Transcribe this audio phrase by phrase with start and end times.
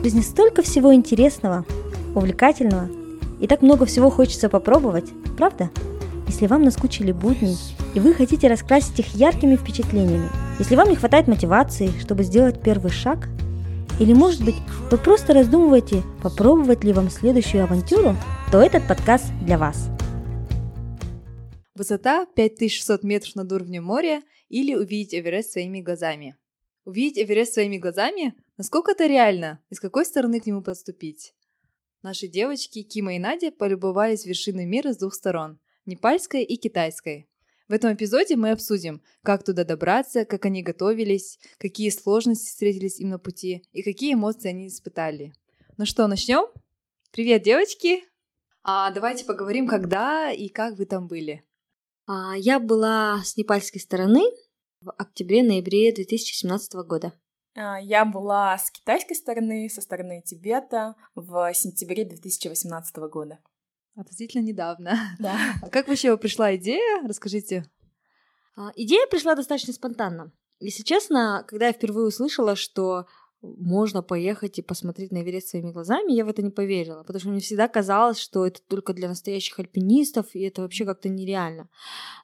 [0.00, 1.66] В жизни столько всего интересного,
[2.14, 2.88] увлекательного,
[3.38, 5.70] и так много всего хочется попробовать, правда?
[6.26, 7.54] Если вам наскучили будни,
[7.92, 12.90] и вы хотите раскрасить их яркими впечатлениями, если вам не хватает мотивации, чтобы сделать первый
[12.90, 13.28] шаг,
[13.98, 14.54] или, может быть,
[14.90, 18.16] вы просто раздумываете, попробовать ли вам следующую авантюру,
[18.50, 19.90] то этот подкаст для вас.
[21.74, 26.36] Высота 5600 метров над уровнем моря или увидеть Эверест своими глазами.
[26.90, 28.34] Увидеть Эверест своими глазами?
[28.56, 29.60] Насколько это реально?
[29.70, 31.34] И с какой стороны к нему подступить?
[32.02, 37.28] Наши девочки Кима и Надя полюбовались вершиной мира с двух сторон– непальской и китайской.
[37.68, 43.10] В этом эпизоде мы обсудим, как туда добраться, как они готовились, какие сложности встретились им
[43.10, 45.32] на пути и какие эмоции они испытали.
[45.76, 46.48] Ну что, начнем?
[47.12, 48.02] Привет, девочки!
[48.64, 51.44] А давайте поговорим, когда и как вы там были.
[52.08, 54.24] А, я была с непальской стороны
[54.80, 57.12] в октябре-ноябре 2017 года.
[57.54, 63.40] А, я была с китайской стороны, со стороны Тибета в сентябре 2018 года.
[63.96, 64.98] Относительно недавно.
[65.18, 65.36] Да.
[65.62, 67.06] А как вообще пришла идея?
[67.06, 67.70] Расскажите.
[68.56, 70.32] А, идея пришла достаточно спонтанно.
[70.60, 73.06] Если честно, когда я впервые услышала, что
[73.42, 77.30] можно поехать и посмотреть на Эверест своими глазами, я в это не поверила, потому что
[77.30, 81.68] мне всегда казалось, что это только для настоящих альпинистов, и это вообще как-то нереально.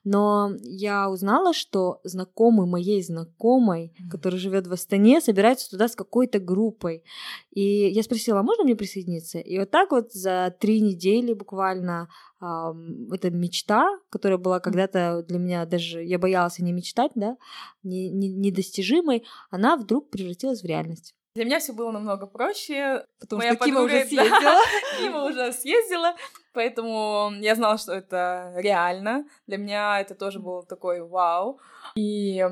[0.05, 6.39] Но я узнала, что знакомый моей знакомой, который живет в Астане, собирается туда с какой-то
[6.39, 7.03] группой.
[7.51, 9.39] И я спросила, а можно мне присоединиться?
[9.39, 15.65] И вот так вот за три недели буквально эта мечта, которая была когда-то для меня
[15.65, 17.37] даже, я боялась не мечтать, да,
[17.83, 21.15] не, не, недостижимой, она вдруг превратилась в реальность.
[21.35, 24.41] Для меня все было намного проще, потому Моя что Кима уже съездила.
[24.41, 24.61] Да,
[24.99, 26.17] Кима уже съездила,
[26.55, 29.27] поэтому я знала, что это реально.
[29.47, 31.61] Для меня это тоже был такой вау.
[31.95, 32.43] И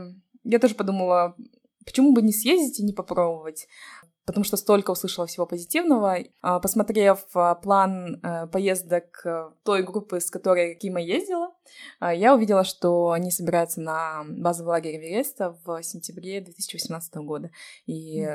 [0.45, 1.35] я тоже подумала,
[1.87, 3.69] почему бы не съездить и не попробовать
[4.27, 6.19] потому что столько услышала всего позитивного.
[6.41, 11.53] А, посмотрев а, план э, поездок э, той группы, с которой Кима ездила,
[12.01, 17.51] а, я увидела, что они собираются на базовый лагерь Эвереста в сентябре 2018 года.
[17.87, 18.27] И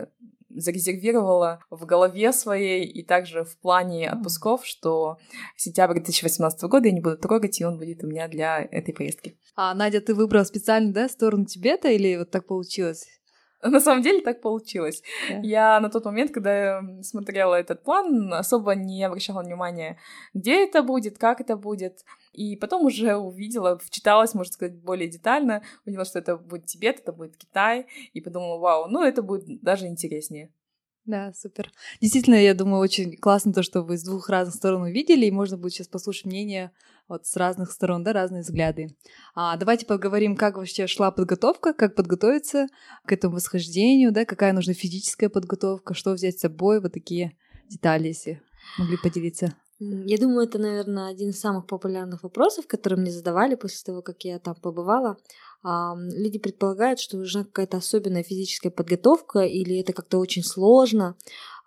[0.49, 5.17] зарезервировала в голове своей и также в плане отпусков, что
[5.55, 9.37] сентябрь 2018 года я не буду трогать, и он будет у меня для этой поездки.
[9.55, 13.05] А, Надя, ты выбрала специально, да, сторону Тибета или вот так получилось?
[13.63, 15.03] На самом деле так получилось.
[15.29, 15.41] Yeah.
[15.43, 19.97] Я на тот момент, когда я смотрела этот план, особо не обращала внимания,
[20.33, 22.05] где это будет, как это будет.
[22.31, 27.11] И потом уже увидела, вчиталась, можно сказать, более детально, увидела, что это будет Тибет, это
[27.11, 30.51] будет Китай, и подумала, вау, ну это будет даже интереснее.
[31.05, 31.71] Да, супер.
[32.01, 35.57] Действительно, я думаю, очень классно то, что вы с двух разных сторон увидели, и можно
[35.57, 36.71] будет сейчас послушать мнение
[37.09, 38.95] вот с разных сторон, да, разные взгляды.
[39.35, 42.67] А, давайте поговорим, как вообще шла подготовка, как подготовиться
[43.05, 47.35] к этому восхождению, да, какая нужна физическая подготовка, что взять с собой, вот такие
[47.69, 48.41] детали, если
[48.77, 49.55] могли поделиться.
[49.79, 54.25] Я думаю, это, наверное, один из самых популярных вопросов, которые мне задавали после того, как
[54.25, 55.17] я там побывала.
[55.63, 61.15] Люди предполагают, что нужна какая-то особенная физическая подготовка или это как-то очень сложно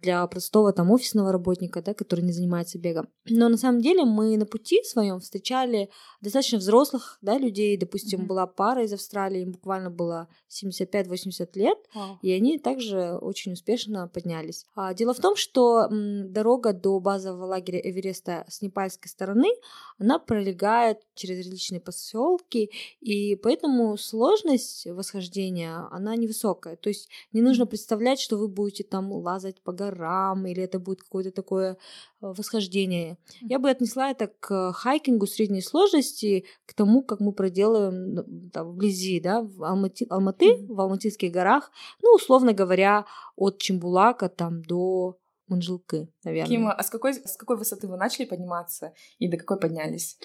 [0.02, 3.08] для простого там офисного работника, да, который не занимается бегом.
[3.28, 5.88] Но на самом деле мы на пути своем встречали
[6.20, 7.76] достаточно взрослых да, людей.
[7.76, 8.26] Допустим, mm-hmm.
[8.26, 12.16] была пара из Австралии, им буквально было 75-80 лет, wow.
[12.20, 14.66] и они также очень успешно поднялись.
[14.74, 19.48] А, дело в том, что м, дорога до базового лагеря Эвереста с непальской стороны,
[19.98, 22.70] она пролегает через различные поселки,
[23.00, 26.76] и поэтому сложность восхождения, она невысокая.
[26.76, 30.78] То есть не нужно представлять, что вы будете там лазать по горам, горам, или это
[30.78, 31.76] будет какое-то такое э,
[32.20, 33.18] восхождение.
[33.40, 39.20] Я бы отнесла это к хайкингу средней сложности, к тому, как мы проделываем там, вблизи,
[39.20, 41.70] да, в Алматы, Алматы в Алматинских горах,
[42.02, 43.04] ну, условно говоря,
[43.36, 45.18] от Чембулака там до
[45.52, 46.48] Манжилкы, наверное.
[46.48, 50.18] Кима, а с какой, с какой высоты вы начали подниматься и до какой поднялись?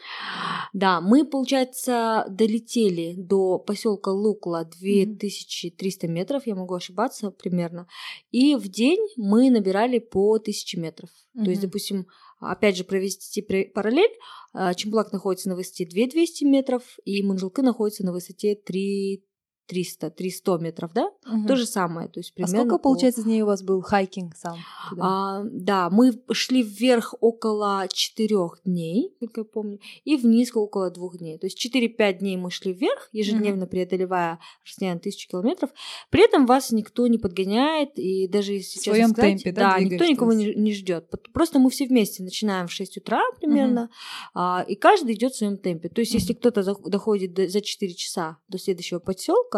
[0.73, 7.87] Да, мы, получается, долетели до поселка Лукла 2300 метров, я могу ошибаться примерно,
[8.31, 11.09] и в день мы набирали по 1000 метров.
[11.09, 11.43] Mm-hmm.
[11.43, 12.07] То есть, допустим,
[12.39, 14.13] опять же, провести параллель,
[14.53, 19.23] а, Чембулак находится на высоте 2200 метров, и Манжилкы находится на высоте 3
[19.67, 21.11] 300, 300 метров, да?
[21.25, 21.47] Угу.
[21.47, 22.57] То же самое, то есть примерно.
[22.57, 22.83] А сколько, по...
[22.83, 24.57] получается, дней у вас был хайкинг сам?
[24.99, 28.35] А, да, мы шли вверх около 4
[28.65, 31.37] дней, как я помню, и вниз около 2 дней.
[31.37, 33.71] То есть 4-5 дней мы шли вверх, ежедневно угу.
[33.71, 35.69] преодолевая расстояние тысячу километров.
[36.09, 39.79] При этом вас никто не подгоняет, и даже если в своем сказать, темпе, да, да
[39.79, 41.13] никто никого не, не ждет.
[41.33, 43.91] Просто мы все вместе начинаем в 6 утра примерно, угу.
[44.35, 45.89] а, и каждый идет в своем темпе.
[45.89, 46.19] То есть, угу.
[46.19, 49.56] если кто-то доходит за 4 часа до следующего поселка,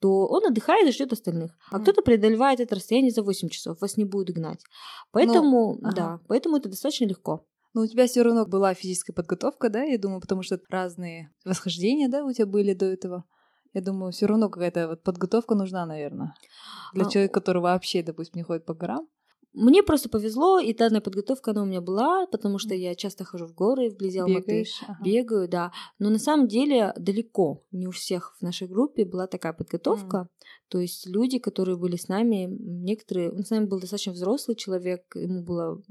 [0.00, 1.52] то он отдыхает и ждет остальных.
[1.70, 1.82] А Мгм.
[1.82, 4.62] кто-то преодолевает это расстояние за 8 часов, вас не будет гнать.
[5.10, 5.92] Поэтому, ага.
[5.94, 7.46] да, поэтому это достаточно легко.
[7.74, 12.08] Но у тебя все равно была физическая подготовка, да, я думаю, потому что разные восхождения,
[12.08, 13.24] да, у тебя были до этого.
[13.74, 16.34] Я думаю, все равно какая-то вот подготовка нужна, наверное,
[16.92, 19.08] для А, человека, который вообще, допустим, не ходит по горам.
[19.58, 23.46] Мне просто повезло, и данная подготовка, она у меня была, потому что я часто хожу
[23.46, 24.64] в горы вблизи Алматы.
[24.86, 24.98] Ага.
[25.04, 25.72] Бегаю, да.
[25.98, 30.28] Но на самом деле далеко не у всех в нашей группе была такая подготовка.
[30.68, 33.32] То есть люди, которые были с нами, некоторые...
[33.32, 35.82] Он с нами был достаточно взрослый человек, ему было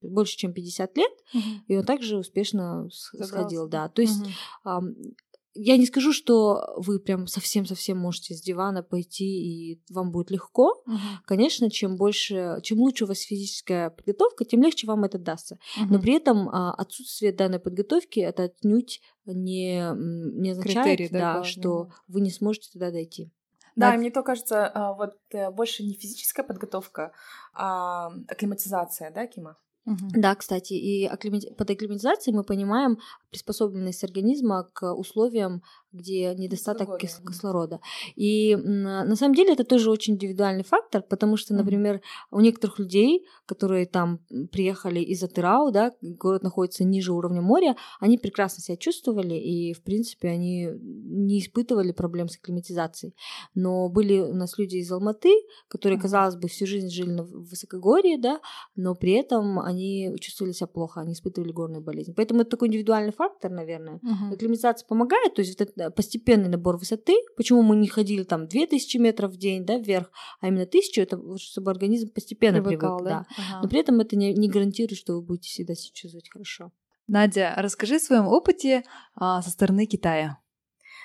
[0.00, 1.64] больше, чем 50 лет, Мгм.
[1.68, 3.88] и он также успешно Забрался, сходил, да?
[3.88, 4.20] То есть
[4.64, 5.14] Мгм.
[5.54, 10.82] Я не скажу, что вы прям совсем-совсем можете с дивана пойти, и вам будет легко.
[10.86, 10.98] Мгм.
[11.26, 15.58] Конечно, чем больше, чем лучше у вас физическая подготовка, тем легче вам это дастся.
[15.76, 16.00] Но Мгм.
[16.00, 21.90] при этом а, отсутствие данной подготовки это отнюдь не, не означает, Критерий, да, да, что
[22.08, 23.30] вы не сможете туда дойти.
[23.76, 27.12] Да, Надь- мне то кажется, а, вот э, больше не физическая подготовка,
[27.54, 29.56] а акклиматизация, да, Кима?
[29.86, 30.08] Мгм.
[30.14, 32.98] Да, кстати, и акклимати- под акклиматизацией мы понимаем
[33.30, 35.62] приспособленность организма к условиям,
[35.92, 36.98] где недостаток мгм.
[36.98, 37.80] кислорода.
[38.16, 42.00] И м, на самом деле это тоже очень индивидуальный фактор, потому что, например,
[42.30, 48.18] у некоторых людей, которые там приехали из Атырау, да, город находится ниже уровня моря, они
[48.18, 53.14] прекрасно себя чувствовали, и, в принципе, они не испытывали проблем с акклиматизацией.
[53.54, 55.32] Но были у нас люди из Алматы,
[55.68, 58.40] которые, казалось бы, всю жизнь жили в- высокогорье, да,
[58.76, 62.14] но при этом они чувствовали себя плохо, они испытывали горную болезнь.
[62.14, 63.98] Поэтому это такой индивидуальный фактор, наверное.
[64.02, 64.32] Мгм.
[64.32, 67.14] Акклиматизация помогает, то есть вот это постепенный набор высоты.
[67.36, 71.20] Почему мы не ходили там 2000 метров в день, да, вверх, а именно 1000, это
[71.38, 73.26] чтобы организм постепенно Привыкал, привык, да.
[73.36, 73.62] Ага.
[73.62, 76.72] Но при этом это не, не гарантирует, что вы будете всегда себя чувствовать хорошо.
[77.08, 78.84] Надя, расскажи о своем опыте
[79.14, 80.38] а, со стороны Китая.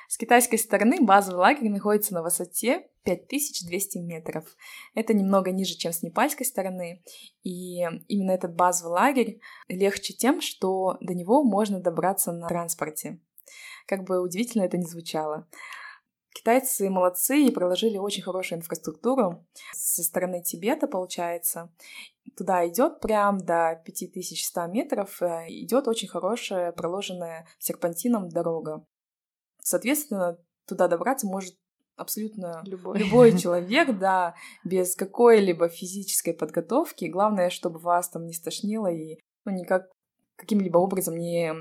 [0.08, 4.46] С китайской стороны базовый лагерь находится на высоте 5200 метров.
[4.96, 7.04] Это немного ниже, чем с непальской стороны.
[7.44, 13.20] И именно этот базовый лагерь легче тем, что до него можно добраться на транспорте.
[13.88, 15.48] Как бы удивительно это ни звучало.
[16.36, 19.44] Китайцы молодцы и проложили очень хорошую инфраструктуру.
[19.74, 21.72] Со стороны Тибета, получается,
[22.36, 28.86] туда идет прям до 5100 метров, э, идет очень хорошая проложенная серпантином дорога.
[29.64, 30.38] Соответственно,
[30.68, 31.56] туда добраться может
[31.96, 33.00] абсолютно Любой.
[33.00, 37.06] любой человек, да, без какой-либо физической подготовки.
[37.06, 39.90] Главное, чтобы вас там не стошнило и ну, никак
[40.36, 41.52] каким-либо образом не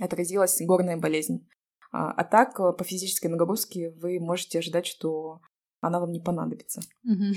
[0.00, 1.48] отразилась горная болезнь.
[1.92, 5.40] А, а так, э, по физической нагрузке вы можете ожидать, что
[5.80, 6.80] она вам не понадобится.
[7.02, 7.34] Мгм.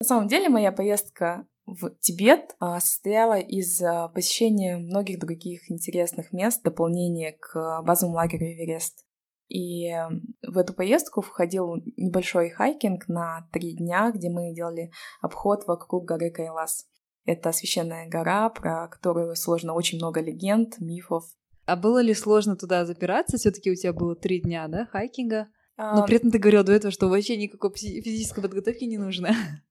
[0.00, 6.32] На самом деле, моя поездка в Тибет а, состояла из а, посещения многих других интересных
[6.32, 9.04] мест, дополнение к базовому лагерю Эверест.
[9.48, 10.08] И э,
[10.42, 14.90] в эту поездку входил небольшой хайкинг на три дня, где мы делали
[15.20, 16.86] обход вокруг горы Кайлас.
[17.26, 21.24] Это священная гора, про которую сложно очень много легенд, мифов.
[21.64, 23.36] А было ли сложно туда запираться?
[23.36, 25.48] Все-таки у тебя было три дня, да, хайкинга?
[25.76, 29.30] Но при этом ты говорил до этого, что вообще никакой фи- физической подготовки не нужно.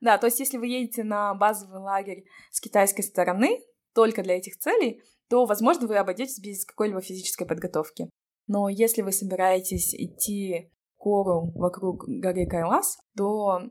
[0.00, 3.64] Да, то есть если вы едете на базовый лагерь с китайской стороны
[3.94, 8.08] только для этих целей, то, возможно, вы обойдетесь без какой-либо физической подготовки.
[8.46, 13.62] Но если вы собираетесь идти гору вокруг горы Кайлас, то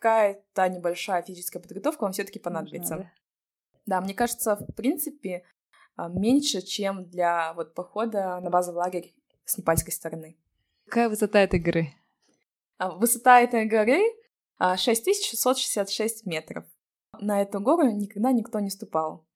[0.00, 2.96] какая-то небольшая физическая подготовка вам все-таки понадобится.
[2.96, 3.12] Нужно,
[3.86, 5.44] Да, мне кажется, в принципе,
[5.98, 10.36] меньше, чем для вот похода на базовый лагерь с непальской стороны.
[10.86, 11.88] Какая высота этой горы?
[12.78, 14.02] А, Высота этой горы
[14.58, 16.64] а, 6666 метров.
[17.20, 19.26] На эту гору никогда никто не ступал,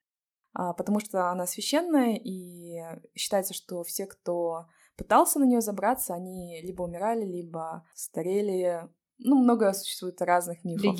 [0.52, 2.78] а, потому что она священная, и
[3.14, 8.88] считается, что все, кто пытался на нее забраться, они либо умирали, либо старели.
[9.22, 10.94] Ну, много существует разных мифов.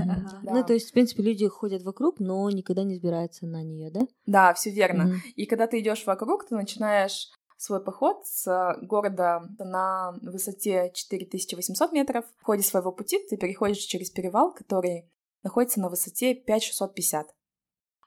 [0.00, 0.40] Ага.
[0.42, 0.54] Да.
[0.54, 4.00] Ну, то есть, в принципе, люди ходят вокруг, но никогда не сбираются на нее, да?
[4.26, 5.20] Да, все верно.
[5.36, 12.24] И когда ты идешь вокруг, ты начинаешь свой поход с города на высоте 4800 метров.
[12.40, 15.08] В ходе своего пути ты переходишь через перевал, который
[15.42, 17.26] находится на высоте 5650.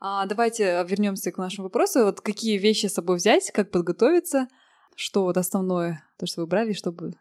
[0.01, 2.03] А, давайте вернемся к нашему вопросу.
[2.03, 4.47] Вот какие вещи с собой взять, как подготовиться,
[4.95, 7.13] что вот основное, то, что вы брали, чтобы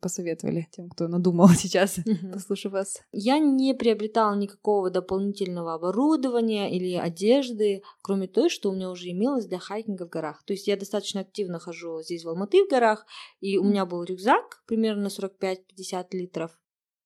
[0.00, 2.32] посоветовали тем, кто надумал сейчас, Мгм.
[2.32, 3.00] послушав вас.
[3.12, 9.46] Я не приобретала никакого дополнительного оборудования или одежды, кроме той, что у меня уже имелось
[9.46, 10.42] для хайкинга в горах.
[10.44, 13.06] То есть я достаточно активно хожу здесь в Алматы в горах,
[13.40, 16.58] и у меня был рюкзак примерно на 45-50 литров,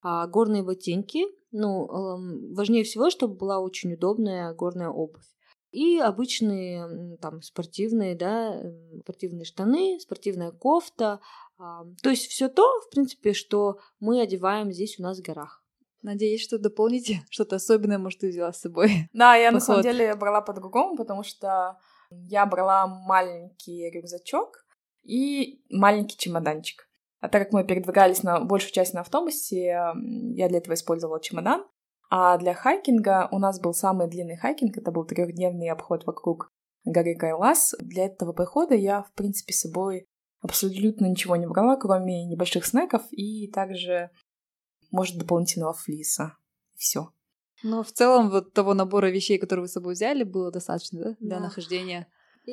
[0.03, 1.25] а горные ботинки.
[1.51, 1.87] Ну,
[2.55, 5.25] важнее всего, чтобы была очень удобная горная обувь.
[5.71, 8.63] И обычные там спортивные, да,
[9.01, 11.21] спортивные штаны, спортивная кофта,
[12.03, 15.65] то есть все то, в принципе, что мы одеваем здесь у нас в горах.
[16.03, 19.09] Надеюсь, что дополните что-то особенное, может, ты взяла с собой.
[19.13, 21.79] Да, я на самом деле брала по-другому, потому что
[22.11, 24.67] я брала маленький рюкзачок
[25.03, 26.89] и маленький чемоданчик.
[27.21, 29.95] А так как мы передвигались на большую часть на автобусе,
[30.35, 31.65] я для этого использовала чемодан.
[32.11, 36.51] А для хайкинга у нас был самый длинный хайкинг, это был трехдневный обход вокруг
[36.85, 37.75] горы Кайлас.
[37.79, 40.07] Для этого похода я, в принципе, с собой
[40.43, 44.11] абсолютно ничего не брала, кроме небольших снеков и также,
[44.91, 46.37] может, дополнительного флиса.
[46.77, 47.11] Все.
[47.63, 51.17] Но в целом вот того набора вещей, которые вы с собой взяли, было достаточно, да,
[51.21, 51.45] для да.
[51.45, 52.09] нахождения?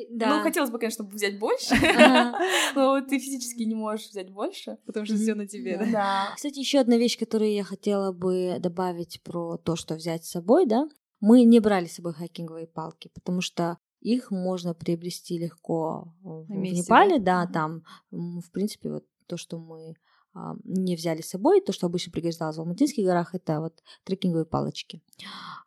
[0.08, 0.36] Да.
[0.36, 1.74] Ну, хотелось бы, конечно, взять больше,
[2.76, 5.86] но ты физически не можешь взять больше, потому что все на тебе, да?
[5.90, 6.32] Да.
[6.36, 10.66] Кстати, еще одна вещь, которую я хотела бы добавить про то, что взять с собой,
[10.66, 16.50] да, мы не брали с собой хайкинговые палки, потому что их можно приобрести легко в
[16.50, 19.96] Непале, да, там, в принципе, вот то, что мы
[20.32, 21.60] а, не взяли с собой.
[21.60, 25.02] То, что обычно пригождалось в Алматинских горах, это вот трекинговые палочки.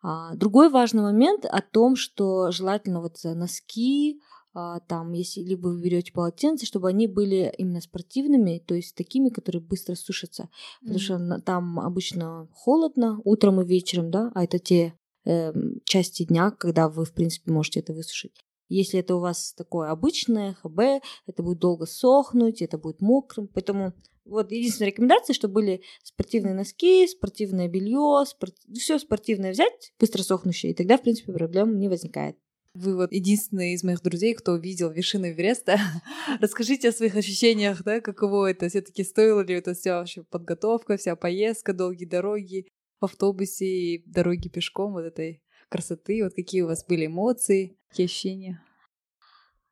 [0.01, 4.21] А, другой важный момент о том, что желательно вот носки,
[4.53, 9.29] а, там, если либо вы берете полотенце, чтобы они были именно спортивными, то есть такими,
[9.29, 10.49] которые быстро сушатся,
[10.79, 11.35] потому mm-hmm.
[11.35, 14.93] что там обычно холодно утром и вечером, да, а это те
[15.25, 15.53] э,
[15.85, 18.33] части дня, когда вы, в принципе, можете это высушить.
[18.69, 23.93] Если это у вас такое обычное ХБ, это будет долго сохнуть, это будет мокрым, поэтому
[24.25, 28.55] вот единственная рекомендация, чтобы были спортивные носки, спортивное белье, спорт...
[28.73, 32.37] все спортивное взять, быстро сохнущее, и тогда, в принципе, проблем не возникает.
[32.73, 35.77] Вы вот единственный из моих друзей, кто видел вершины Эвереста.
[36.41, 38.67] Расскажите о своих ощущениях, да, каково это?
[38.67, 42.65] все таки стоило ли это вся вообще подготовка, вся поездка, долгие дороги
[43.03, 48.05] в автобусе и дороги пешком, вот этой красоты, вот какие у вас были эмоции, какие
[48.05, 48.63] ощущения?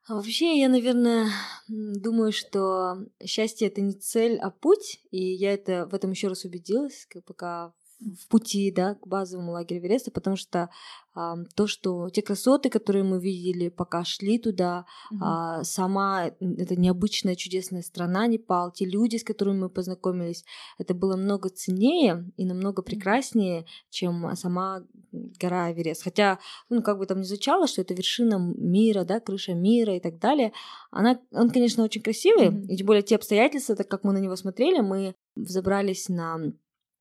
[0.06, 1.30] А вообще, я, наверное,
[1.70, 5.00] думаю, что счастье это не цель, а путь.
[5.12, 9.82] И я это в этом еще раз убедилась, пока в пути, да, к базовому лагерю
[9.82, 10.70] Вереста, потому что
[11.14, 15.18] а, то, что те красоты, которые мы видели, пока шли туда, mm-hmm.
[15.22, 20.46] а, сама эта необычная чудесная страна Непал, те люди, с которыми мы познакомились,
[20.78, 26.04] это было много ценнее и намного прекраснее, чем сама гора Эверест.
[26.04, 26.40] Хотя,
[26.70, 30.18] ну, как бы там ни звучало, что это вершина мира, да, крыша мира и так
[30.18, 30.54] далее,
[30.92, 32.68] она, он, конечно, очень красивый, mm-hmm.
[32.68, 36.54] и тем более те обстоятельства, так как мы на него смотрели, мы взобрались на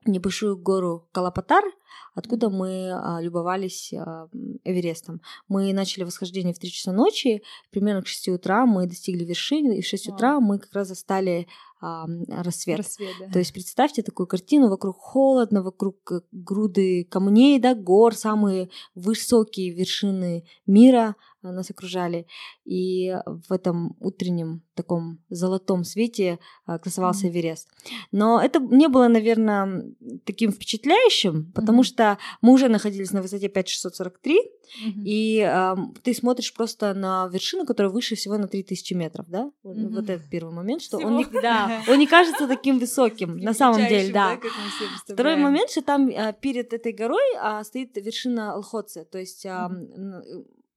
[0.06, 1.64] небольшую гору Калапатар,
[2.14, 4.28] откуда мы а, любовались а,
[4.64, 5.20] Эверестом.
[5.48, 9.82] Мы начали восхождение в 3 часа ночи, примерно к 6 утра мы достигли вершины, и
[9.82, 11.46] в 6 утра мы как раз застали
[11.82, 12.78] а, рассвет.
[12.78, 13.30] рассвет да.
[13.30, 19.70] То есть представьте такую картину, вокруг холодно, вокруг э, груды камней, да, гор, самые высокие
[19.70, 22.26] вершины мира нас окружали.
[22.64, 27.28] И в этом утреннем таком золотом свете а, красовался.
[27.28, 27.68] Эверест.
[28.12, 29.84] Но это не было, наверное,
[30.24, 31.84] таким впечатляющим, потому mm-hmm.
[31.84, 35.02] что мы уже находились на высоте 5643, mm-hmm.
[35.04, 39.50] и э, ты смотришь просто на вершину, которая выше всего на 3000 метров, да?
[39.64, 39.88] Mm-hmm.
[39.94, 43.86] Вот этот первый момент, что он не, да, он не кажется таким высоким, на самом
[43.88, 44.38] деле, да.
[45.04, 49.46] Второй момент, что там а, перед этой горой стоит вершина Лхотце, то есть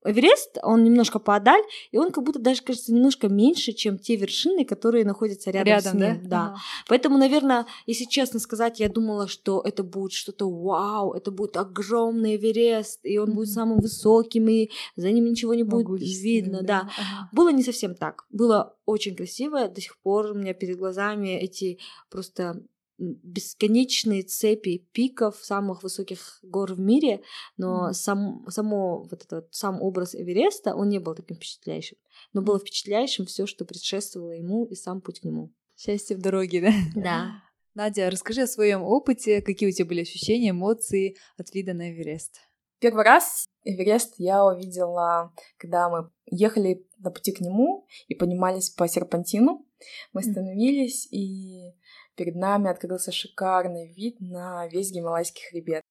[0.04, 4.66] Эверест, он немножко поодаль, и он как будто даже кажется немножко меньше, чем те вершины,
[4.66, 6.22] которые находятся рядом, рядом с ним.
[6.24, 6.30] Да?
[6.30, 6.46] да.
[6.46, 6.58] Ага.
[6.88, 12.36] Поэтому, наверное, если честно сказать, я думала, что это будет что-то вау, это будет огромный
[12.36, 13.34] Эверест, и он mm-hmm.
[13.34, 16.62] будет самым высоким, и за ним ничего не будет видно.
[16.62, 16.84] Да.
[16.84, 16.90] да.
[16.98, 17.30] Ага.
[17.32, 18.26] Было не совсем так.
[18.30, 19.68] Было очень красиво.
[19.68, 21.80] До сих пор у меня перед глазами эти
[22.10, 22.62] просто
[22.98, 27.22] бесконечные цепи пиков самых высоких гор в мире,
[27.58, 27.94] но mm.
[27.94, 31.98] сам, само вот этот сам образ Эвереста, он не был таким впечатляющим,
[32.34, 35.52] но было впечатляющим все, что предшествовало ему и сам путь к нему.
[35.76, 37.02] Счастье в дороге, да?
[37.02, 37.32] Да.
[37.76, 42.40] Nadя, расскажи о своем опыте, какие у тебя были ощущения, эмоции от вида на Эверест.
[42.80, 48.88] Первый раз Эверест я увидела, когда мы ехали на пути к нему и поднимались по
[48.88, 49.66] серпантину.
[50.12, 51.74] Мы остановились, и
[52.16, 55.82] перед нами открылся шикарный вид на весь Гималайский хребет.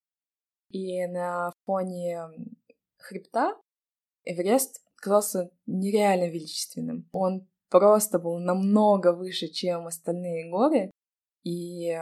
[0.70, 2.28] И на фоне
[2.98, 3.56] хребта
[4.24, 7.08] Эверест казался нереально величественным.
[7.12, 10.90] Он просто был намного выше, чем остальные горы,
[11.42, 11.98] и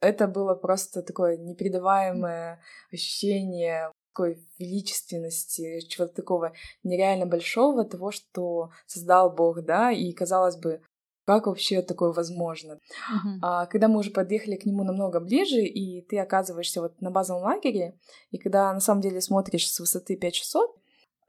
[0.00, 2.60] это было просто такое непередаваемое
[2.92, 6.52] ощущение такой величественности, чего-то такого
[6.84, 10.82] нереально большого, того, что создал Бог, да, и, казалось бы,
[11.24, 12.74] как вообще такое возможно?
[12.74, 13.38] Uh-huh.
[13.42, 17.42] А, когда мы уже подъехали к нему намного ближе, и ты оказываешься вот на базовом
[17.42, 17.98] лагере,
[18.30, 20.70] и когда на самом деле смотришь с высоты 5600,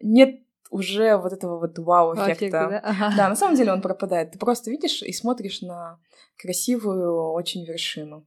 [0.02, 2.68] нет уже вот этого вот вау-эффекта.
[2.70, 2.80] да?
[2.84, 3.14] Ага.
[3.16, 4.32] Да, на самом деле он пропадает.
[4.32, 6.00] Ты просто видишь и смотришь на
[6.38, 8.26] красивую очень вершину.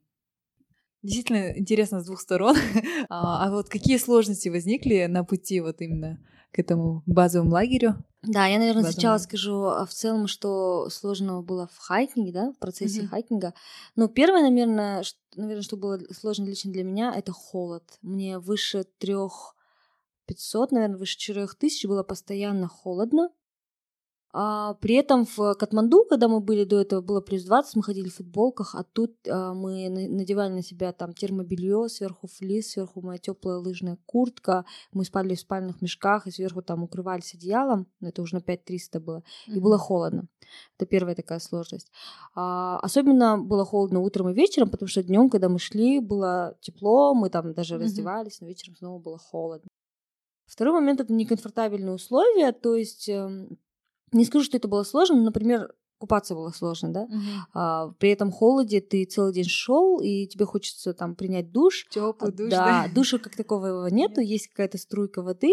[1.03, 2.57] Действительно интересно с двух сторон.
[3.11, 6.19] А, а вот какие сложности возникли на пути вот именно
[6.53, 7.97] к этому базовому лагерю?
[8.23, 8.93] Да, я, наверное, Базовый.
[8.95, 13.09] сначала скажу а, в целом, что сложного было в хайкинге, да, в процессе Мгм.
[13.11, 13.55] хайкинга.
[13.95, 17.85] Ну, первое, наверное, ш- наверное, что было сложно лично для меня, это холод.
[18.03, 19.55] Мне выше трех
[20.27, 23.31] 500, наверное, выше 4000 было постоянно холодно.
[24.33, 28.09] А, при этом в Катманду, когда мы были до этого, было плюс 20, мы ходили
[28.09, 33.01] в футболках, а тут а, мы на- надевали на себя там термобелье, сверху флис, сверху
[33.01, 38.09] моя теплая лыжная куртка, мы спали в спальных мешках и сверху там укрывались одеялом, но
[38.09, 40.29] это уже на 5300 было, и было холодно.
[40.77, 41.91] Это первая такая сложность.
[42.35, 47.15] А, особенно было холодно утром и вечером, потому что днем, когда мы шли, было тепло,
[47.15, 47.85] мы там даже Мгм.
[47.85, 49.69] раздевались, но вечером снова было холодно.
[50.47, 53.59] Второй момент это некомфортабельные условия, то есть эм,
[54.13, 57.07] не скажу, что это было сложно, но, например, купаться было сложно, да.
[57.07, 57.23] Мгм.
[57.55, 61.87] А, при этом холоде ты целый день шел, и тебе хочется там принять душ.
[61.91, 65.53] Теплый А, душ, да, душа как такового нету, есть какая-то струйка воды,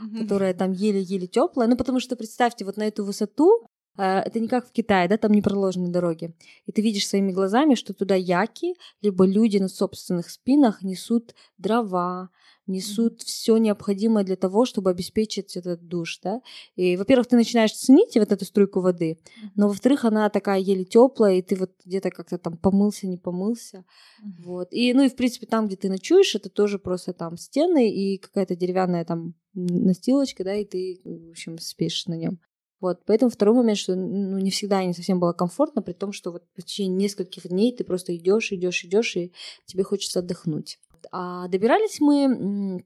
[0.00, 0.18] Мгм.
[0.18, 1.68] которая там еле-еле теплая.
[1.68, 3.66] Ну, потому что представьте, вот на эту высоту
[3.98, 6.34] э, это не как в Китае, да, там не проложены дороги.
[6.64, 12.30] И ты видишь своими глазами, что туда яки, либо люди на собственных спинах несут дрова,
[12.66, 16.40] несут все необходимое для того, чтобы обеспечить этот душ, да.
[16.76, 19.18] И, во-первых, ты начинаешь ценить вот эту струйку воды,
[19.56, 23.84] но, во-вторых, она такая еле теплая, и ты вот где-то как-то там помылся, не помылся,
[24.22, 24.42] Мгм.
[24.44, 24.68] вот.
[24.72, 28.18] И, ну и, в принципе, там, где ты ночуешь, это тоже просто там стены и
[28.18, 32.38] какая-то деревянная там настилочка, да, и ты, в общем, спишь на нем.
[32.80, 36.32] Вот, поэтому второй момент, что ну, не всегда не совсем было комфортно, при том, что
[36.32, 39.32] вот в течение нескольких дней ты просто идешь, идешь, идешь, и
[39.66, 40.80] тебе хочется отдохнуть.
[41.10, 42.84] А добирались мы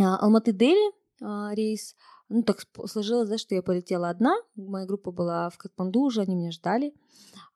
[0.00, 1.94] а, Алматы-Дели а, рейс.
[2.28, 4.34] Ну, так сложилось, да, что я полетела одна.
[4.56, 6.94] Моя группа была в Катманду уже, они меня ждали.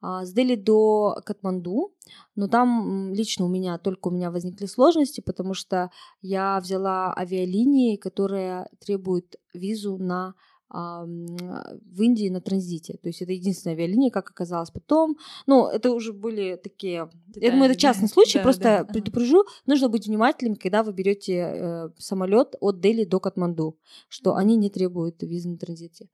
[0.02, 1.94] А, С Дели до Катманду.
[2.34, 7.96] Но там лично у меня, только у меня возникли сложности, потому что я взяла авиалинии,
[7.96, 10.34] которые требуют визу на
[10.68, 12.98] в Индии на транзите.
[13.02, 15.16] То есть это единственная авиалиния, как оказалось потом.
[15.46, 17.08] Ну, это уже были такие...
[17.36, 18.12] Я думаю, это частный да.
[18.12, 18.92] случай, Да, просто да, ага.
[18.92, 24.38] предупрежу, нужно быть внимательным, когда вы берете э, самолет от Дели до Катманду, что Мгм.
[24.38, 26.08] они не требуют визы на транзите.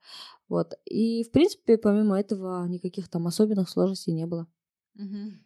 [0.47, 0.73] Вот.
[0.85, 4.47] И, в принципе, помимо этого, никаких там особенных сложностей не было.
[4.95, 5.42] Мгм.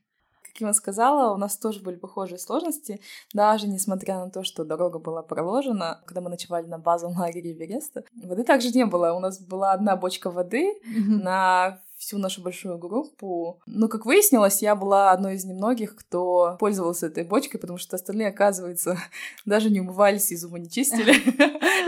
[0.63, 2.99] Вам сказала, у нас тоже были похожие сложности,
[3.33, 6.01] даже несмотря на то, что дорога была проложена.
[6.05, 9.13] Когда мы ночевали на базовом лагере Эвереста, воды также не было.
[9.13, 11.19] У нас была одна бочка воды Мгм.
[11.19, 13.59] на всю нашу большую группу.
[13.65, 18.27] Но, как выяснилось, я была одной из немногих, кто пользовался этой бочкой, потому что остальные,
[18.27, 18.97] оказывается,
[19.45, 21.15] даже не умывались и зубы не чистили.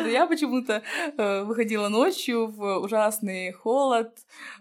[0.12, 0.82] Я почему-то
[1.17, 4.12] э, выходила ночью в ужасный холод,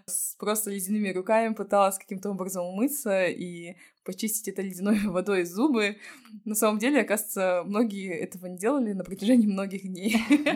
[0.05, 5.97] с просто ледяными руками пыталась каким-то образом умыться и почистить это ледяной водой зубы.
[6.45, 10.17] На самом деле, оказывается, многие этого не делали на протяжении многих дней.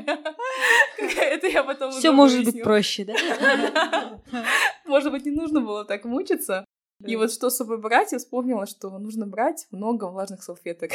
[0.98, 3.14] Это я потом Все может быть проще, да?
[4.86, 6.66] Может быть, не нужно было так мучиться.
[7.06, 10.92] И вот что с собой брать, я вспомнила, что нужно брать много влажных салфеток.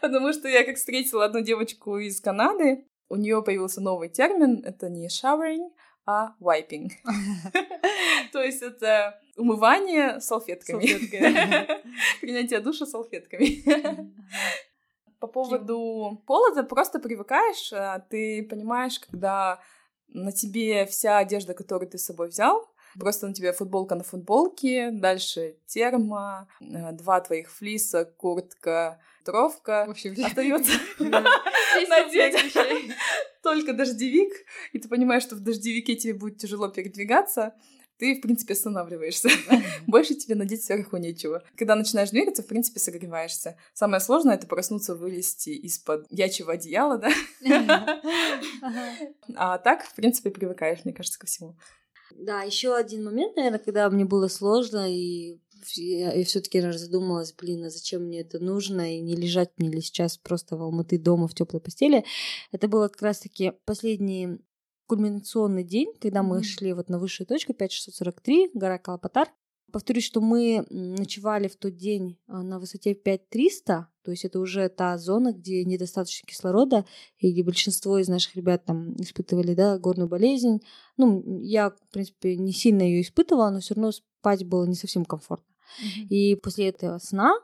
[0.00, 4.88] Потому что я как встретила одну девочку из Канады, у нее появился новый термин, это
[4.88, 5.70] не showering,
[6.06, 6.90] а wiping.
[8.32, 10.80] То есть это умывание салфетками.
[12.20, 13.62] Принятие душа салфетками.
[15.18, 19.60] По поводу холода просто привыкаешь, а, ты понимаешь, когда
[20.08, 24.90] на тебе вся одежда, которую ты с собой взял, просто на тебе футболка на футболке,
[24.90, 29.84] дальше термо, а, два твоих флиса, куртка, тровка.
[29.86, 30.72] В общем, Остается
[31.88, 32.96] надеть.
[33.42, 34.32] Только дождевик,
[34.72, 37.54] и ты понимаешь, что в дождевике тебе будет тяжело передвигаться,
[38.00, 39.28] ты, в принципе, останавливаешься.
[39.86, 41.44] Больше тебе надеть сверху нечего.
[41.54, 43.58] Когда начинаешь двигаться, в принципе, согреваешься.
[43.74, 47.10] Самое сложное— это проснуться, вылезти из-под ячего одеяла, да?
[49.36, 51.56] А так, в принципе, привыкаешь, мне кажется, ко всему.
[52.16, 55.38] Да, еще один момент, наверное, когда мне было сложно, и
[55.74, 60.18] я, все-таки задумалась, блин, а зачем мне это нужно, и не лежать мне ли сейчас
[60.18, 62.04] просто в Алматы дома в теплой постели.
[62.52, 64.40] Это было как раз-таки последний
[64.86, 66.44] кульминационный день, когда мы Мгм.
[66.44, 69.28] шли вот на высшую точку, 5643, гора Калапатар.
[69.72, 74.68] Повторюсь, что мы ночевали в тот день а, на высоте 5300, то есть это уже
[74.68, 76.84] та зона, где недостаточно кислорода,
[77.18, 80.60] и где большинство из наших ребят там испытывали, да, горную болезнь.
[80.96, 85.04] Ну, я, в принципе, не сильно ее испытывала, но все равно спать было не совсем
[85.04, 85.49] комфортно.
[85.78, 86.06] Мгм.
[86.08, 87.34] И после этого сна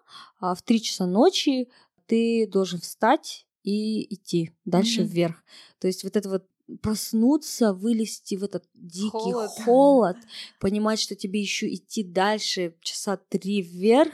[0.40, 1.68] а, в 3 часа ночи
[2.06, 5.10] ты должен встать и идти дальше Мгм.
[5.10, 5.42] вверх.
[5.80, 6.44] То есть вот это вот
[6.82, 9.50] проснуться, вылезти в этот дикий Холод.
[9.64, 10.16] холод,
[10.60, 14.12] понимать, что тебе еще идти дальше часа три вверх.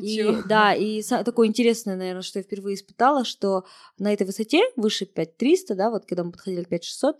[0.00, 0.42] И, Ночью.
[0.46, 3.64] да, и такое интересное, наверное, что я впервые испытала, что
[3.98, 7.16] на этой высоте, выше 5300, да, вот когда мы подходили к 5600,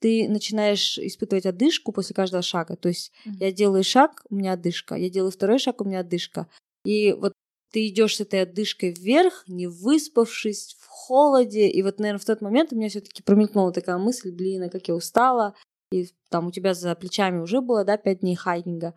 [0.00, 2.76] ты начинаешь испытывать одышку после каждого шага.
[2.76, 3.36] То есть Мгм.
[3.40, 6.48] я делаю шаг, у меня одышка, я делаю второй шаг, у меня одышка.
[6.84, 7.32] И вот
[7.72, 11.68] ты идешь с этой одышкой вверх, не выспавшись, в холоде.
[11.68, 14.88] И вот, наверное, в тот момент у меня все-таки промелькнула такая мысль, блин, а как
[14.88, 15.54] я устала.
[15.92, 18.94] И там у тебя за плечами уже было, да, пять дней хайкинга.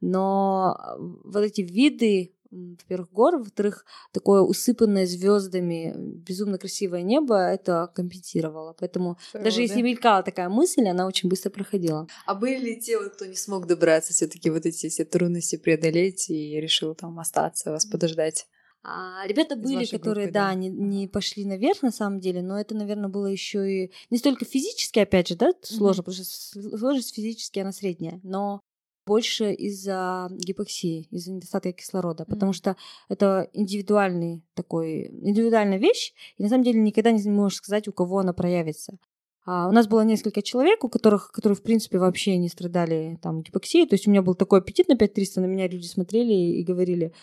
[0.00, 7.90] Но а, вот эти виды, во-первых, гор, во-вторых, такое усыпанное звездами, безумно красивое небо, это
[7.94, 8.74] компенсировало.
[8.78, 9.82] Поэтому даже Здорово, если да?
[9.82, 12.06] мелькала такая мысль, она очень быстро проходила.
[12.26, 16.60] А были ли те, кто не смог добраться, все-таки вот эти все трудности преодолеть и
[16.60, 18.46] решил там остаться, вас подождать?
[18.82, 20.54] А, ребята Из были, которые, группы, да, да.
[20.54, 24.44] не, не пошли наверх на самом деле, но это, наверное, было еще и не столько
[24.44, 28.60] физически, опять же, да, сложно, потому что сложность физически она средняя, но
[29.08, 32.58] больше из-за гипоксии, из-за недостатка кислорода, потому Мгм.
[32.58, 32.76] что
[33.08, 38.18] это индивидуальный такой, индивидуальная вещь, и на самом деле никогда не можешь сказать, у кого
[38.18, 38.98] она проявится.
[39.50, 43.40] А у нас было несколько человек, у которых, которые, в принципе, вообще не страдали там
[43.42, 43.88] гипоксией.
[43.88, 47.14] То есть у меня был такой аппетит на 5300, на меня люди смотрели и говорили,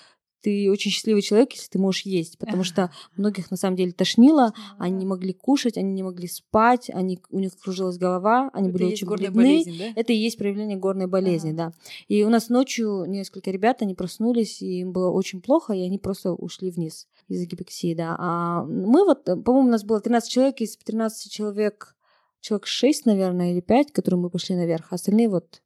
[0.45, 4.53] ты очень счастливый человек, если ты можешь есть, потому что многих на самом деле тошнило,
[4.77, 8.77] они не могли кушать, они не могли спать, они, у них кружилась голова, они Это
[8.77, 9.36] были очень бледны.
[9.36, 9.86] болезнь, да?
[9.95, 11.71] Это и есть проявление горной болезни, да.
[12.08, 15.97] И у нас ночью несколько ребят, они проснулись, и им было очень плохо, и они
[15.97, 18.15] просто ушли вниз из-за гипоксии, да.
[18.19, 21.95] А мы вот, э, по-моему, у нас было 13 человек, из 13 человек,
[22.39, 25.63] человек 6, наверное, или 5, которые мы пошли наверх, а остальные вот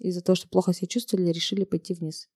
[0.00, 2.30] из-за того, что плохо себя чувствовали, решили пойти вниз.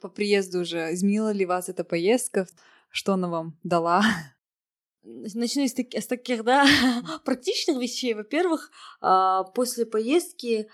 [0.00, 2.46] По приезду уже изменила ли вас эта поездка?
[2.90, 4.02] Что она вам дала?
[5.02, 6.66] Начну из таки- с таких, да,
[7.24, 8.14] практичных вещей.
[8.14, 10.68] Во-первых, а, после поездки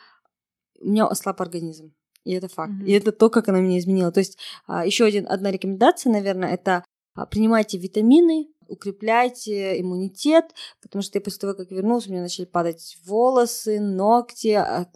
[0.81, 1.93] у меня ослаб организм.
[2.25, 2.73] И это факт.
[2.73, 2.87] Мгм.
[2.87, 4.11] И это то, как она меня изменила.
[4.11, 4.39] То есть
[4.85, 6.85] еще один, одна рекомендация, наверное, это
[7.15, 12.45] а, принимайте витамины, укрепляйте иммунитет, потому что я после того, как вернулась, у меня начали
[12.45, 14.49] падать волосы, ногти,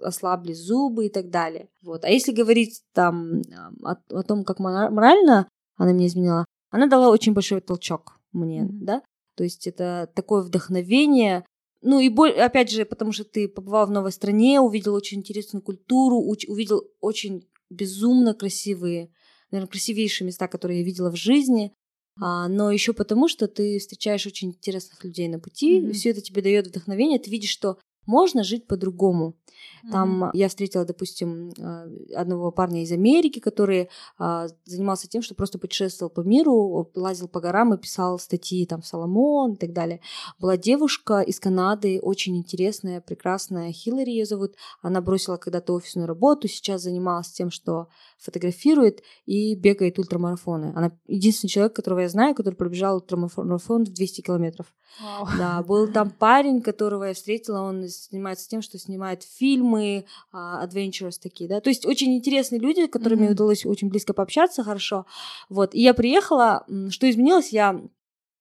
[0.03, 1.69] ослабли зубы и так далее.
[1.83, 2.05] Вот.
[2.05, 3.43] А если говорить там
[3.83, 8.63] о, о том, как мора- морально она меня изменила, она дала очень большой толчок мне,
[8.63, 8.85] Мгм.
[8.85, 9.03] да,
[9.35, 11.45] то есть это такое вдохновение,
[11.83, 15.63] ну и боль, опять же, потому что ты побывал в новой стране, увидел очень интересную
[15.63, 19.11] культуру, уч- увидел очень безумно красивые,
[19.51, 21.73] наверное, красивейшие места, которые я видела в жизни,
[22.21, 25.93] а, но еще потому, что ты встречаешь очень интересных людей на пути, Мгм.
[25.93, 27.79] все это тебе дает вдохновение, ты видишь, что
[28.11, 29.35] можно жить по-другому.
[29.91, 35.59] Там я встретила, допустим, э, одного парня из Америки, который а, занимался тем, что просто
[35.59, 40.01] путешествовал по миру, лазил по горам и писал статьи там в Соломон и так далее.
[40.39, 44.55] Была девушка из Канады, очень интересная, прекрасная, Хиллари ее зовут.
[44.83, 50.73] Она бросила когда-то офисную работу, сейчас занималась тем, что фотографирует и бегает ультрамарафоны.
[50.77, 54.67] Она единственный человек, которого я знаю, который пробежал ультрамарафон в 200 километров.
[55.01, 55.29] Вау.
[55.39, 61.19] Да, был там парень, которого я встретила, он занимается тем, что снимает фильмы, а, adventures
[61.21, 61.61] такие, да.
[61.61, 63.33] То есть очень интересные люди, с которыми Мгм.
[63.33, 65.07] удалось очень близко пообщаться, хорошо.
[65.49, 67.81] Вот, и я приехала, что изменилось, я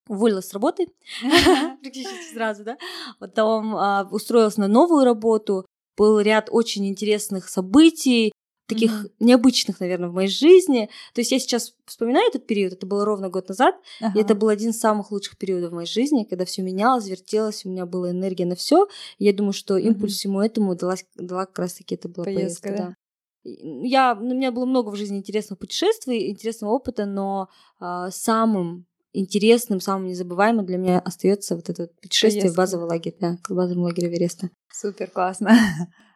[0.07, 0.87] уволилась с работы
[1.81, 2.77] практически сразу, да.
[3.19, 5.65] Потом а, устроилась на новую работу,
[5.97, 8.31] был ряд очень интересных событий,
[8.69, 9.09] таких Мгм.
[9.19, 10.89] необычных, наверное, в моей жизни.
[11.13, 14.19] То есть я сейчас вспоминаю этот период, это было ровно год назад, и Ага.
[14.21, 17.69] это был один из самых лучших периодов в моей жизни, когда все менялось, вертелось, у
[17.69, 18.87] меня была энергия на все.
[19.17, 20.17] Я думаю, что импульс Мгм.
[20.17, 22.69] всему этому далась, дала как раз-таки это была Поездка, поездка.
[22.69, 22.77] да?
[22.89, 22.95] да.
[23.43, 27.47] И, Я, ну, у меня было много в жизни интересных путешествий, интересного опыта, но
[27.79, 32.53] а, самым интересным, самым незабываемым для меня остается вот это путешествие Поездка.
[32.53, 34.49] в базовый лагерь, да, к базовому лагерю Эвереста.
[34.71, 35.49] Супер, классно.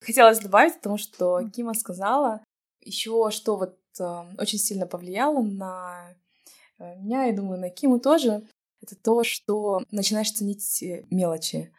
[0.00, 2.42] Хотелось добавить к тому, что Кима сказала,
[2.80, 6.14] еще что вот э, очень сильно повлияло на
[6.78, 8.42] э, меня, и думаю, на Киму тоже,
[8.82, 11.72] это то, что начинаешь ценить э, мелочи.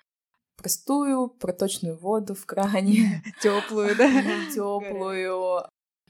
[0.55, 4.07] Простую проточную воду в кране, Теплую, да?
[4.53, 5.63] теплую,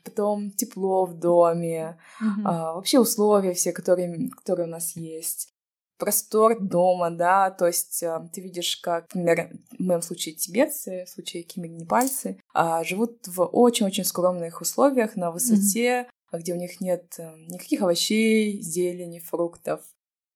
[0.04, 1.97] потом тепло в доме,
[2.43, 5.54] а, вообще условия все, которые, которые у нас есть.
[6.02, 11.10] Простор дома, да, то есть а, ты видишь, как, например, в моем случае тибетцы, в
[11.10, 16.82] случае Кими непальцы, а, живут в очень-очень скромных условиях на высоте, а где у них
[16.82, 19.82] нет э, никаких овощей, зелени, фруктов.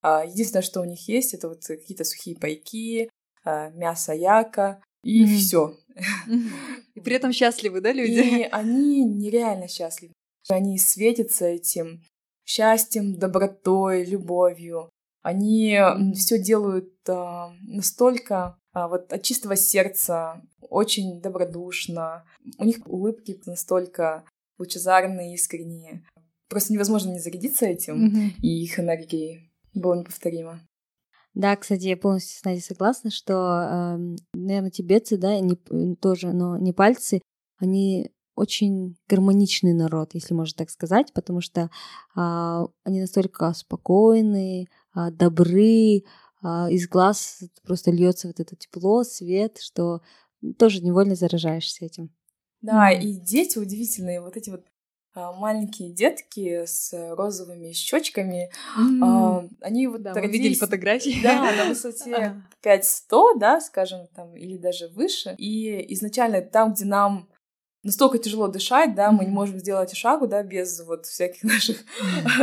[0.03, 3.09] А, Единственное, что у них есть, это вот какие-то сухие пайки,
[3.43, 5.35] мясо яка и Мгм.
[5.35, 5.77] все.
[6.93, 8.19] И при этом счастливы, да, люди?
[8.19, 10.13] И они нереально счастливы.
[10.47, 12.03] Они светятся этим
[12.45, 14.89] счастьем, добротой, любовью.
[15.25, 15.75] Они
[16.13, 22.25] все делают а, настолько а, вот от чистого сердца, очень добродушно.
[22.59, 24.23] У них улыбки настолько
[24.59, 26.05] лучезарные, искренние.
[26.47, 28.29] Просто невозможно не зарядиться этим, mm-hmm.
[28.43, 30.59] и их энергией было неповторимо.
[31.33, 35.55] Да, кстати, я полностью с Надей согласна, что, э, наверное, тибетцы, да, не,
[35.95, 37.19] тоже, но не пальцы,
[37.57, 41.69] они очень гармоничный народ, если можно так сказать, потому что
[42.15, 46.03] а, они настолько спокойные, добры,
[46.45, 50.01] а, из глаз просто льется вот это тепло, свет, что
[50.59, 52.11] тоже невольно заражаешься этим.
[52.61, 54.63] Да, и дети удивительные, вот эти вот
[55.15, 58.99] а, маленькие детки с розовыми щечками, mm.
[59.03, 60.29] а, они вот да, родились...
[60.29, 61.19] мы видели фотографии.
[61.23, 65.33] Да, на высоте 5100, да, скажем, там, или даже выше.
[65.39, 67.27] И изначально там, где нам
[67.81, 71.83] настолько тяжело дышать, да, мы не можем сделать и шагу, да, без вот всяких наших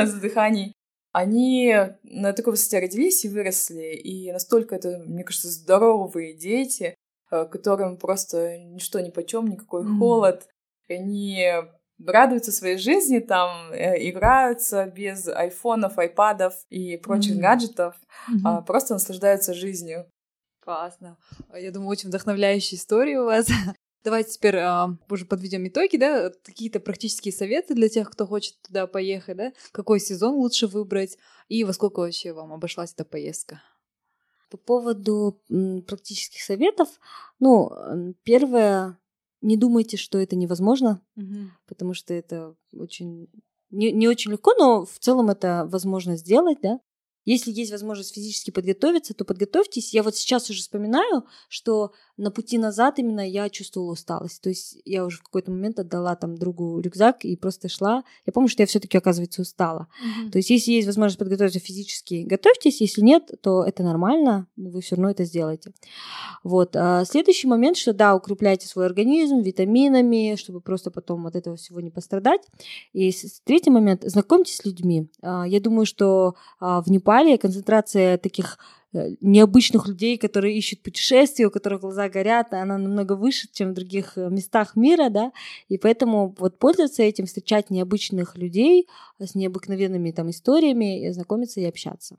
[0.04, 0.74] задыханий
[1.12, 6.96] они на такой высоте родились и выросли, и настолько это, мне кажется, здоровые дети,
[7.30, 9.98] э, которым просто ничто ни почем, никакой mm.
[9.98, 10.48] холод,
[10.88, 11.46] они
[12.04, 17.40] радуются своей жизни, там э, играются без айфонов, айпадов и прочих mm.
[17.40, 17.94] гаджетов,
[18.30, 18.40] mm-hmm.
[18.44, 20.06] а просто наслаждаются жизнью.
[20.60, 21.18] Классно.
[21.52, 23.48] Я думаю, очень вдохновляющая история у вас.
[24.04, 28.86] Давайте теперь а, уже подведем итоги, да, какие-то практические советы для тех, кто хочет туда
[28.86, 33.62] поехать, да, какой сезон лучше выбрать и во сколько вообще вам обошлась эта поездка.
[34.50, 35.40] По поводу
[35.86, 36.88] практических советов,
[37.38, 38.98] ну, первое,
[39.40, 41.50] не думайте, что это невозможно, угу.
[41.66, 43.28] потому что это очень
[43.72, 46.80] не, не очень легко, но в целом это возможно сделать, да.
[47.24, 49.94] Если есть возможность физически подготовиться, то подготовьтесь.
[49.94, 54.42] Я вот сейчас уже вспоминаю, что на пути назад именно я чувствовала усталость.
[54.42, 58.04] То есть я уже в какой-то момент отдала там другу рюкзак и просто шла.
[58.26, 59.88] Я помню, что я все-таки, оказывается, устала.
[60.02, 60.30] Mm-hmm.
[60.30, 62.80] То есть если есть возможность подготовиться физически, готовьтесь.
[62.80, 65.72] Если нет, то это нормально, вы все равно это сделаете.
[66.44, 66.76] Вот.
[66.76, 71.80] А следующий момент, что да, укрепляйте свой организм витаминами, чтобы просто потом от этого всего
[71.80, 72.42] не пострадать.
[72.92, 75.08] И третий момент, знакомьтесь с людьми.
[75.22, 78.58] А, я думаю, что а, в Непале концентрация таких
[78.94, 83.74] Э, необычных людей, которые ищут путешествия, у которых глаза горят, она намного выше, чем в
[83.74, 85.32] других э, местах мира, да,
[85.68, 88.86] и поэтому вот пользоваться этим, встречать необычных людей
[89.18, 92.18] с необыкновенными там историями, и знакомиться и общаться.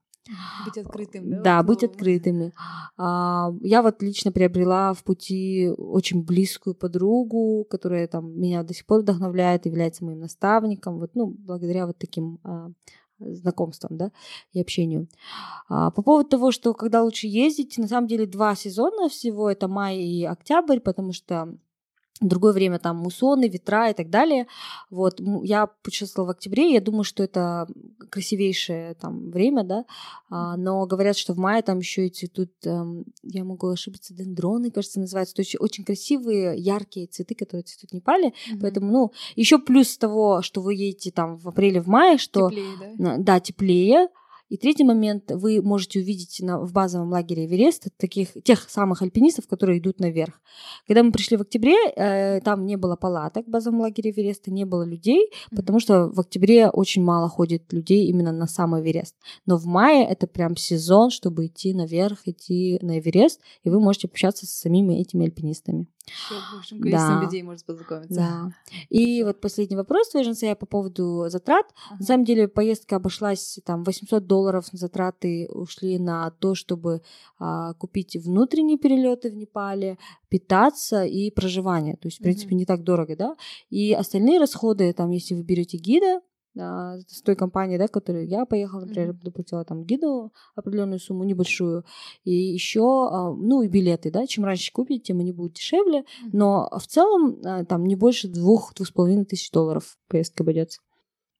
[0.65, 1.41] Быть открытым, да?
[1.41, 2.53] Да, быть открытыми.
[2.97, 8.85] А, я вот лично приобрела в пути очень близкую подругу, которая там меня до сих
[8.85, 12.71] пор вдохновляет, является моим наставником, вот, ну, благодаря вот таким а,
[13.27, 14.11] знакомствам, да,
[14.51, 15.07] и общению.
[15.69, 19.67] А, по поводу того, что когда лучше ездить, на самом деле два сезона всего, это
[19.67, 21.57] май и октябрь, потому что
[22.21, 24.47] другое время там муссоны, ветра и так далее.
[24.89, 27.67] Вот, я путешествовала в октябре, я думаю, что это
[28.09, 29.85] красивейшее там время, да,
[30.29, 34.71] а, но говорят, что в мае там еще и цветут, эм, я могу ошибиться, дендроны,
[34.71, 38.59] кажется, называются, то есть очень красивые, яркие цветы, которые цветут в Непале, mm-hmm.
[38.61, 42.49] поэтому, ну, еще плюс того, что вы едете там в апреле, в мае, что...
[42.49, 43.17] Теплее, да?
[43.17, 44.07] Да, теплее,
[44.53, 49.47] и третий момент, вы можете увидеть на, в базовом лагере Эверест таких, тех самых альпинистов,
[49.47, 50.39] которые идут наверх.
[50.85, 54.65] Когда мы пришли в октябре, э, там не было палаток в базовом лагере Эвереста, не
[54.65, 55.55] было людей, mm-hmm.
[55.55, 59.15] потому что в октябре очень мало ходит людей именно на сам Эверест.
[59.47, 64.07] Но в мае это прям сезон, чтобы идти наверх, идти на Эверест, и вы можете
[64.07, 65.87] общаться с самими этими альпинистами.
[66.05, 66.35] Все
[66.91, 67.21] да.
[67.21, 68.15] людей может познакомиться.
[68.15, 68.51] Да.
[68.89, 71.65] И вот последний вопрос, Тверженца, я по поводу затрат.
[71.87, 71.99] Ага.
[71.99, 77.01] На самом деле поездка обошлась там 800 долларов затраты ушли на то, чтобы
[77.39, 79.97] а, купить внутренние перелеты в Непале,
[80.29, 81.95] питаться и проживание.
[81.95, 83.35] То есть, в принципе, mm не так дорого, да.
[83.69, 86.21] И остальные расходы, там, если вы берете гида,
[86.59, 89.23] а, с той компанией, да, которой я поехала, например, mm-hmm.
[89.23, 91.83] доплатила там гиду определенную сумму небольшую,
[92.23, 96.29] и еще, а, ну, и билеты, да, чем раньше купите, тем они будут дешевле, mm-hmm.
[96.33, 100.81] но в целом а, там не больше двух-двух с половиной тысяч долларов поездка обойдется.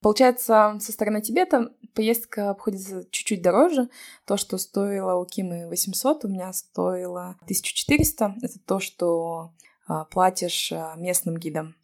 [0.02, 3.90] Получается, со стороны Тибета поездка обходится чуть-чуть дороже.
[4.26, 8.36] То, что стоило у Кимы 800, у меня стоило 1400.
[8.42, 9.54] Это то, что
[10.12, 11.76] платишь местным гидам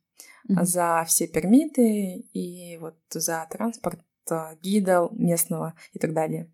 [0.50, 0.64] mm-hmm.
[0.64, 6.52] за все пермиты и вот за транспорт а, гида местного и так далее.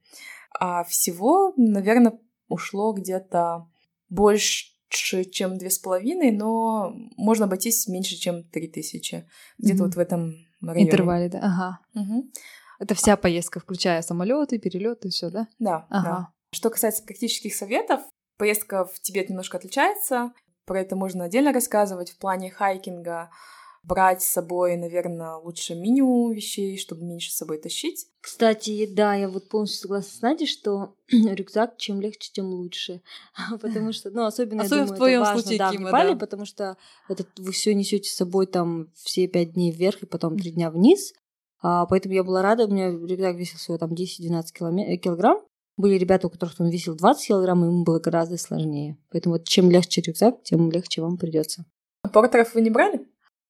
[0.60, 3.68] А всего, наверное, ушло где-то
[4.10, 9.28] больше чем две с половиной, но можно обойтись меньше, чем три тысячи.
[9.58, 9.86] Где-то mm-hmm.
[9.86, 10.86] вот в этом районе.
[10.86, 11.40] Интервале, да.
[11.40, 11.80] Ага.
[11.96, 12.32] Угу.
[12.80, 15.48] Это вся поездка, включая самолеты, перелеты, все, да?
[15.60, 15.86] Да.
[15.90, 16.10] Ага.
[16.10, 16.30] Да.
[16.52, 18.02] Что касается практических советов,
[18.38, 20.32] поездка в Тибет немножко отличается.
[20.66, 23.30] Про это можно отдельно рассказывать в плане хайкинга
[23.88, 28.08] брать с собой, наверное, лучше минимум вещей, чтобы меньше с собой тащить.
[28.22, 33.02] Кстати, да, я вот полностью согласна с Надей, что рюкзак чем легче, тем лучше.
[33.62, 35.88] потому что, ну, особенно, особенно я думаю, в твоем это важно, случае, да, Кима, в
[35.88, 36.20] Непале, да.
[36.20, 36.78] потому что
[37.10, 40.72] это вы все несете с собой там все пять дней вверх и потом три дня
[40.72, 41.14] вниз.
[41.62, 45.42] А, поэтому я была рада, у меня рюкзак весил всего там 10-12 киломе- килограмм.
[45.78, 48.98] Были ребята, у которых он весил 20 килограмм, и ему было гораздо сложнее.
[49.12, 51.66] Поэтому вот чем легче рюкзак, тем легче вам придется.
[52.14, 53.05] Портеров вы не брали?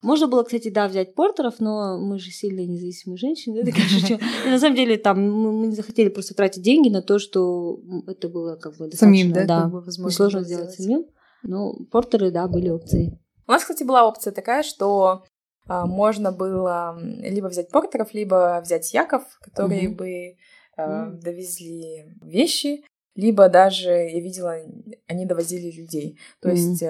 [0.06, 4.20] Можно было, кстати, да, взять портеров, но мы же сильные независимые женщины, шучу.
[4.46, 8.30] И на самом деле, там, мы не захотели просто тратить деньги на то, что это
[8.30, 11.06] было как бы достаточно, Самим, да, было сделать самим.
[11.42, 13.20] Но портеры, да, были опцией.
[13.48, 15.24] У нас, кстати, была опция такая, что
[15.68, 20.36] а, можно было либо взять портеров, либо взять яков, которые бы
[20.78, 22.84] а, довезли вещи,
[23.16, 24.56] либо даже, я видела,
[25.08, 26.20] они довозили людей.
[26.42, 26.58] То Мгм.
[26.58, 26.84] есть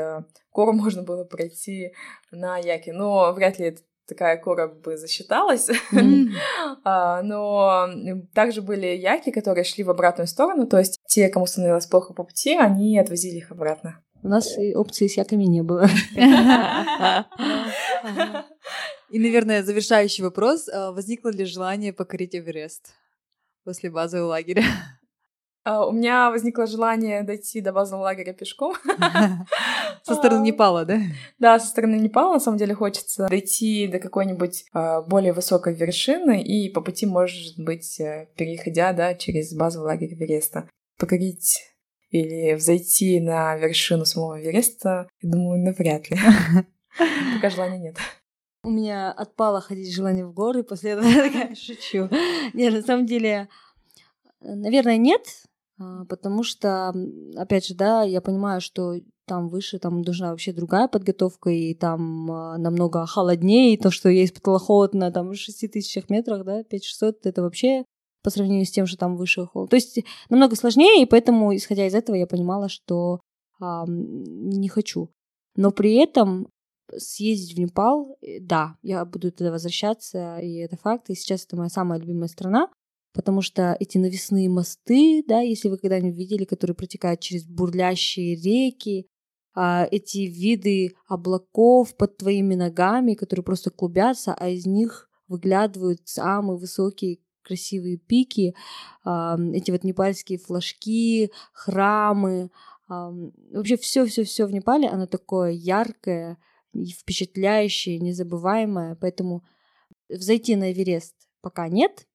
[0.56, 1.92] гору можно было пройти
[2.32, 5.70] на яке, но вряд ли это такая кора бы засчиталась.
[6.88, 7.88] А, Но
[8.34, 12.24] также были яки, которые шли в обратную сторону, то есть те, кому становилось плохо по
[12.24, 14.04] пути, они отвозили их обратно.
[14.22, 15.88] У нас и опции с яками не было.
[19.10, 20.68] И, наверное, завершающий вопрос.
[20.70, 22.94] А, Возникло ли желание покорить Эверест
[23.64, 24.64] после базового лагеря?
[25.66, 28.76] А, У меня возникло желание дойти до базового лагеря пешком.
[30.04, 31.02] Со стороны Непала, да?
[31.40, 36.44] Да, со стороны Непала, на самом деле, хочется дойти до какой-нибудь а, более высокой вершины
[36.44, 41.64] и по пути, может быть, э, переходя, да, через базовый лагерь Эвереста, покорить
[42.12, 46.18] или взойти на вершину самого Эвереста, я думаю, навряд ли.
[47.36, 47.98] Пока желания нет.
[48.62, 51.06] У меня отпало ходить желание в горы после этого.
[51.08, 52.08] Я такая шучу.
[52.54, 53.50] Нет, на самом деле,
[54.42, 56.94] наверное, нет, а, потому что,
[57.36, 58.96] опять же, да, я понимаю, что
[59.28, 64.10] там выше, там нужна вообще другая подготовка, и там а, намного холоднее, и то, что
[64.10, 67.84] испытала холод на там 6 тысячах метрах, да, 5600, это вообще
[68.24, 69.70] по сравнению с тем, что там выше холод.
[69.70, 73.20] То есть намного сложнее, и поэтому, исходя из этого, я понимала, что
[73.60, 75.10] а, не хочу.
[75.56, 76.48] Но при этом
[76.96, 81.10] съездить в Непал, э, да, я буду туда возвращаться, и это факт.
[81.10, 82.70] И сейчас это моя самая любимая страна,
[83.16, 89.08] потому что эти навесные мосты, да, если вы когда-нибудь видели, которые протекают через бурлящие реки,
[89.56, 96.58] а, эти виды облаков под твоими ногами, которые просто клубятся, а из них выглядывают самые
[96.58, 98.54] высокие красивые пики,
[99.06, 102.52] а, эти вот непальские флажки, храмы,
[102.90, 106.38] ам, вообще все, все, все в Непале, оно такое яркое,
[106.74, 109.46] впечатляющее, незабываемое, поэтому
[110.10, 112.08] взойти на Эверест пока нет,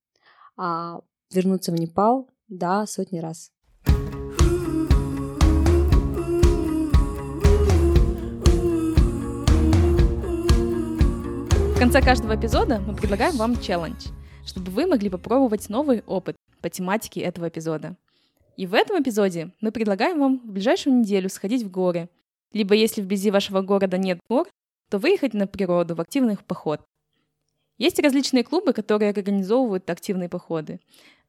[0.63, 1.01] а
[1.33, 3.51] вернуться в Непал, да, сотни раз.
[11.75, 14.09] В конце каждого эпизода мы предлагаем вам челлендж,
[14.45, 17.97] чтобы вы могли попробовать новый опыт по тематике этого эпизода.
[18.59, 22.11] И в этом эпизоде мы предлагаем вам в ближайшую неделю сходить в горы,
[22.53, 24.47] либо если вблизи вашего города нет гор,
[24.91, 26.83] то выехать на природу в активный поход.
[27.81, 30.81] Есть различные клубы, которые организовывают активные походы.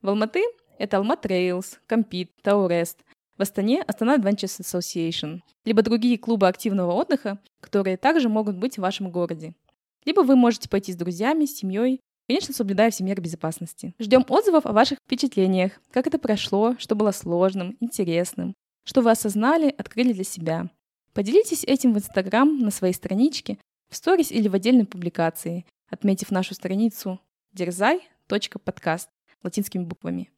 [0.02, 0.44] В Алматы
[0.78, 3.06] это Алма Trails, Компит, Тау Рест.
[3.38, 5.40] В Астане Астана Adventures Association.
[5.64, 9.54] Либо другие клубы активного отдыха, которые также могут быть в вашем городе.
[10.04, 13.96] Либо вы можете пойти с друзьями, с семьей, конечно, соблюдая все меры безопасности.
[13.98, 19.74] Ждем отзывов о ваших впечатлениях, как это прошло, что было сложным, интересным, что вы осознали,
[19.78, 20.70] открыли для себя.
[21.14, 23.58] Поделитесь этим в Инстаграм на своей страничке,
[23.90, 27.20] в сторис или в отдельной публикации, отметив нашу страницу
[27.54, 29.10] дерзай.подкаст
[29.44, 30.32] латинскими буквами.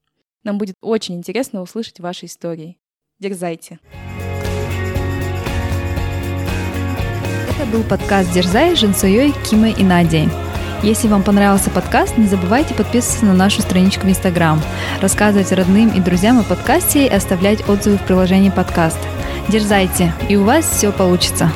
[0.43, 2.77] Нам будет очень интересно услышать ваши истории.
[3.19, 3.79] Дерзайте!
[7.49, 10.27] Это был подкаст «Дерзай» с Женсуей, Кимой и Надей.
[10.81, 14.61] Если вам понравился подкаст, не забывайте подписываться на нашу страничку в Инстаграм,
[15.01, 18.99] рассказывать родным и друзьям о подкасте и оставлять отзывы в приложении подкаст.
[19.47, 21.53] Дерзайте, и у вас все получится.